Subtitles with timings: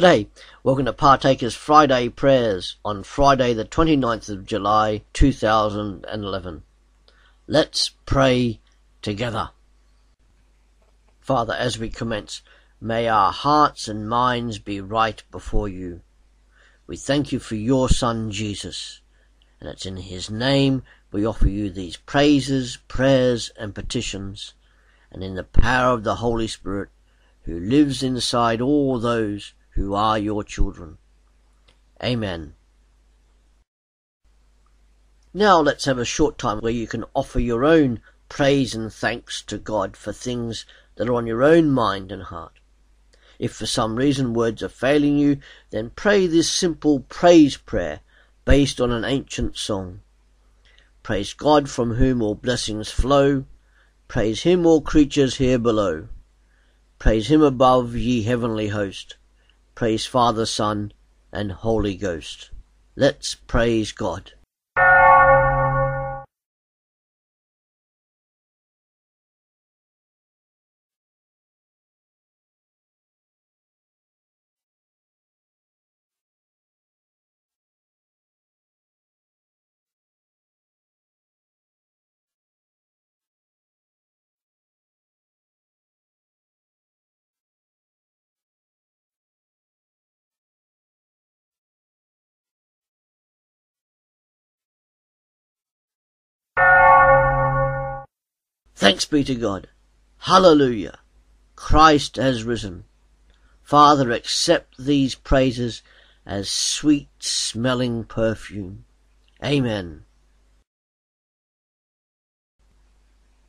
[0.00, 0.28] G'day,
[0.62, 6.62] welcome to Partakers Friday prayers on Friday the 29th of July 2011.
[7.46, 8.60] Let's pray
[9.02, 9.50] together.
[11.20, 12.40] Father, as we commence,
[12.80, 16.00] may our hearts and minds be right before you.
[16.86, 19.02] We thank you for your Son Jesus,
[19.60, 20.82] and it's in his name
[21.12, 24.54] we offer you these praises, prayers, and petitions,
[25.12, 26.88] and in the power of the Holy Spirit,
[27.42, 30.98] who lives inside all those who are your children.
[32.04, 32.52] Amen.
[35.32, 39.40] Now let's have a short time where you can offer your own praise and thanks
[39.42, 42.60] to God for things that are on your own mind and heart.
[43.38, 45.38] If for some reason words are failing you,
[45.70, 48.00] then pray this simple praise prayer
[48.44, 50.00] based on an ancient song.
[51.02, 53.46] Praise God from whom all blessings flow.
[54.08, 56.08] Praise him all creatures here below.
[56.98, 59.16] Praise him above, ye heavenly host.
[59.80, 60.92] Praise Father, Son,
[61.32, 62.50] and Holy Ghost.
[62.96, 64.32] Let's praise God.
[98.80, 99.68] Thanks be to God.
[100.20, 101.00] Hallelujah.
[101.54, 102.84] Christ has risen.
[103.62, 105.82] Father, accept these praises
[106.24, 108.86] as sweet smelling perfume.
[109.44, 110.04] Amen.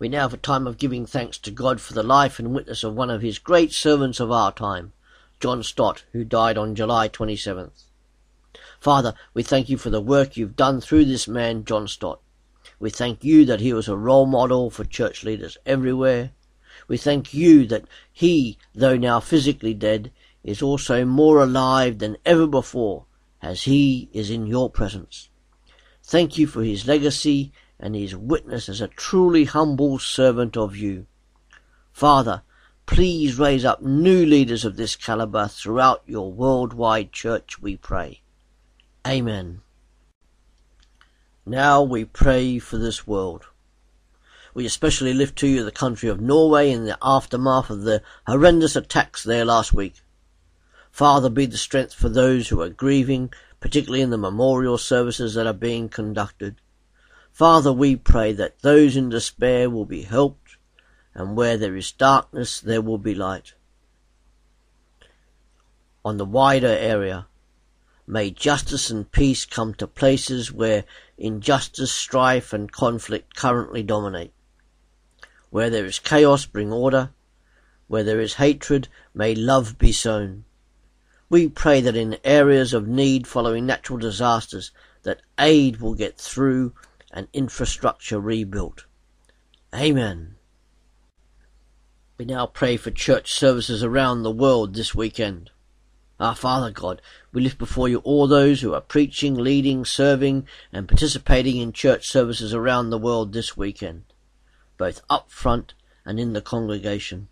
[0.00, 2.82] We now have a time of giving thanks to God for the life and witness
[2.82, 4.92] of one of his great servants of our time,
[5.38, 7.84] John Stott, who died on July 27th.
[8.80, 12.18] Father, we thank you for the work you've done through this man, John Stott.
[12.82, 16.32] We thank you that he was a role model for church leaders everywhere.
[16.88, 20.10] We thank you that he, though now physically dead,
[20.42, 23.04] is also more alive than ever before,
[23.40, 25.28] as he is in your presence.
[26.02, 31.06] Thank you for his legacy and his witness as a truly humble servant of you.
[31.92, 32.42] Father,
[32.86, 38.22] please raise up new leaders of this caliber throughout your worldwide church, we pray.
[39.06, 39.61] Amen.
[41.44, 43.46] Now we pray for this world.
[44.54, 48.76] We especially lift to you the country of Norway in the aftermath of the horrendous
[48.76, 50.02] attacks there last week.
[50.92, 55.46] Father, be the strength for those who are grieving, particularly in the memorial services that
[55.48, 56.60] are being conducted.
[57.32, 60.58] Father, we pray that those in despair will be helped,
[61.12, 63.54] and where there is darkness, there will be light.
[66.04, 67.26] On the wider area,
[68.06, 70.84] May justice and peace come to places where
[71.16, 74.32] injustice, strife, and conflict currently dominate.
[75.50, 77.10] Where there is chaos, bring order.
[77.86, 80.44] Where there is hatred, may love be sown.
[81.28, 84.72] We pray that in areas of need following natural disasters,
[85.04, 86.74] that aid will get through
[87.12, 88.84] and infrastructure rebuilt.
[89.74, 90.34] Amen.
[92.18, 95.51] We now pray for church services around the world this weekend.
[96.22, 97.02] Our Father God,
[97.32, 102.06] we lift before you all those who are preaching, leading, serving, and participating in church
[102.06, 104.04] services around the world this weekend,
[104.78, 105.74] both up front
[106.04, 107.26] and in the congregation.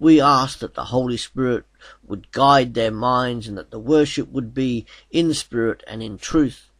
[0.00, 1.66] We ask that the Holy Spirit
[2.04, 6.72] would guide their minds and that the worship would be in spirit and in truth,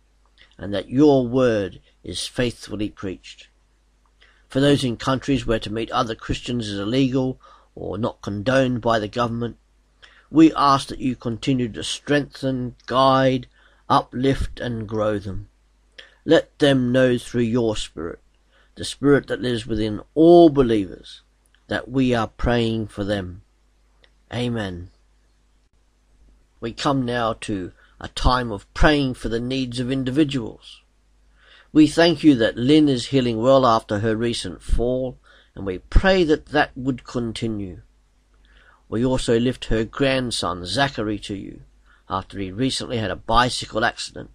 [0.58, 3.46] and that your word is faithfully preached.
[4.48, 7.40] For those in countries where to meet other Christians is illegal
[7.76, 9.58] or not condoned by the government,
[10.31, 13.47] we ask that you continue to strengthen, guide,
[13.88, 15.48] uplift, and grow them.
[16.25, 18.20] Let them know through your Spirit,
[18.75, 21.22] the Spirit that lives within all believers,
[21.69, 23.42] that we are praying for them.
[24.32, 24.91] Amen.
[26.60, 30.82] We come now to a time of praying for the needs of individuals.
[31.73, 35.19] We thank you that Lynn is healing well after her recent fall,
[35.55, 37.82] and we pray that that would continue.
[38.88, 41.62] We also lift her grandson, Zachary, to you,
[42.09, 44.31] after he recently had a bicycle accident.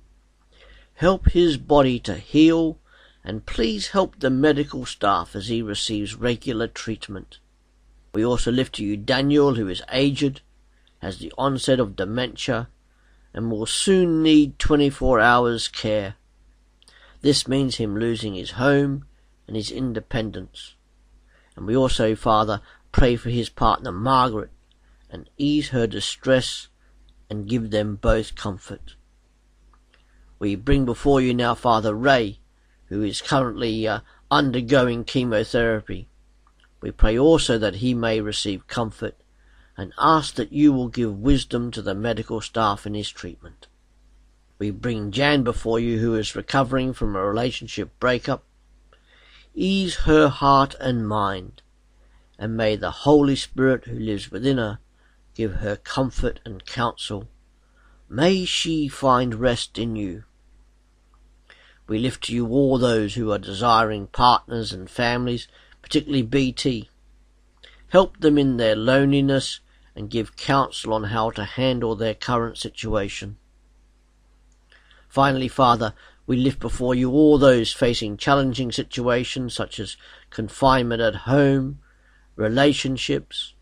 [0.95, 2.77] Help his body to heal,
[3.23, 7.39] and please help the medical staff as he receives regular treatment.
[8.13, 10.41] We also lift to you Daniel, who is aged,
[10.99, 12.67] has the onset of dementia,
[13.33, 16.15] and will soon need 24 hours care.
[17.21, 19.05] This means him losing his home
[19.47, 20.75] and his independence.
[21.55, 24.51] And we also, Father, pray for his partner Margaret
[25.09, 26.67] and ease her distress
[27.29, 28.95] and give them both comfort.
[30.39, 32.39] We bring before you now Father Ray,
[32.85, 33.99] who is currently uh,
[34.29, 36.07] undergoing chemotherapy.
[36.81, 39.15] We pray also that he may receive comfort
[39.77, 43.67] and ask that you will give wisdom to the medical staff in his treatment.
[44.57, 48.43] We bring Jan before you who is recovering from a relationship breakup.
[49.55, 51.61] Ease her heart and mind,
[52.41, 54.79] and may the Holy Spirit who lives within her
[55.35, 57.27] give her comfort and counsel.
[58.09, 60.23] May she find rest in you.
[61.87, 65.47] We lift to you all those who are desiring partners and families,
[65.83, 66.89] particularly BT.
[67.89, 69.59] Help them in their loneliness
[69.95, 73.37] and give counsel on how to handle their current situation.
[75.07, 75.93] Finally, Father,
[76.25, 79.95] we lift before you all those facing challenging situations such as
[80.31, 81.77] confinement at home,
[82.35, 83.53] relationships,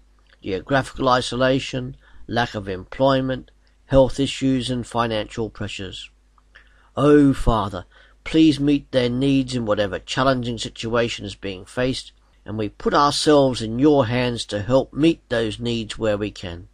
[0.41, 1.95] geographical isolation,
[2.27, 3.51] lack of employment,
[3.85, 6.09] health issues and financial pressures.
[6.95, 7.85] Oh, Father,
[8.23, 12.11] please meet their needs in whatever challenging situation is being faced
[12.49, 16.67] and we put ourselves in your hands to help meet those needs where we can.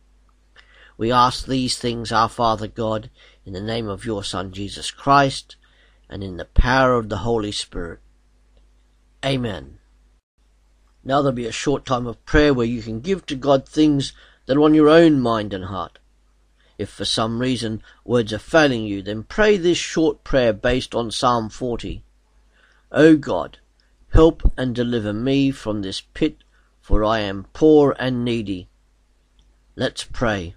[0.97, 3.09] We ask these things, our Father God,
[3.45, 5.57] in the name of your Son Jesus Christ,
[6.09, 7.99] and in the power of the Holy Spirit.
[9.25, 9.79] Amen.
[11.05, 14.11] Now there'll be a short time of prayer where you can give to God things
[14.47, 15.99] that are on your own mind and heart.
[16.77, 21.11] If for some reason words are failing you, then pray this short prayer based on
[21.11, 22.03] Psalm 40.
[22.91, 23.59] O God,
[24.15, 26.37] Help and deliver me from this pit,
[26.79, 28.69] for I am poor and needy.
[29.75, 30.55] Let's pray.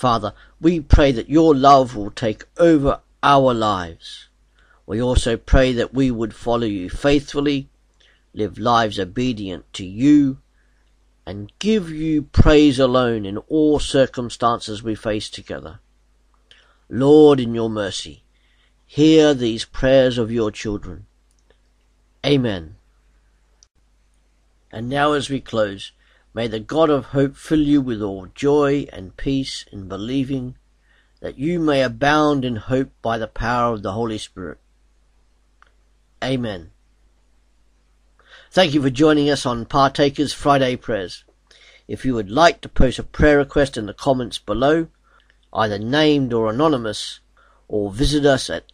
[0.00, 0.32] Father,
[0.62, 4.28] we pray that your love will take over our lives.
[4.86, 7.68] We also pray that we would follow you faithfully,
[8.32, 10.38] live lives obedient to you,
[11.26, 15.80] and give you praise alone in all circumstances we face together.
[16.88, 18.22] Lord, in your mercy,
[18.86, 21.04] hear these prayers of your children.
[22.24, 22.76] Amen.
[24.72, 25.92] And now as we close,
[26.32, 30.54] May the God of hope fill you with all joy and peace in believing,
[31.20, 34.58] that you may abound in hope by the power of the Holy Spirit.
[36.22, 36.70] Amen.
[38.52, 41.24] Thank you for joining us on Partakers Friday Prayers.
[41.88, 44.86] If you would like to post a prayer request in the comments below,
[45.52, 47.18] either named or anonymous,
[47.66, 48.70] or visit us at